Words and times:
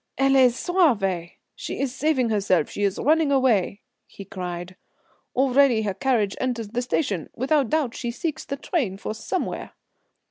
"Elle 0.17 0.33
se 0.49 0.57
sauve. 0.57 1.29
She 1.55 1.79
is 1.79 1.93
saving 1.93 2.31
herself; 2.31 2.71
she 2.71 2.81
is 2.81 2.97
running 2.97 3.31
away," 3.31 3.81
he 4.07 4.25
cried. 4.25 4.75
"Already 5.35 5.83
her 5.83 5.93
carriage 5.93 6.35
enters 6.41 6.69
the 6.69 6.81
station 6.81 7.29
without 7.35 7.69
doubt 7.69 7.93
she 7.93 8.09
seeks 8.09 8.43
the 8.43 8.57
train 8.57 8.97
for 8.97 9.13
somewhere." 9.13 9.73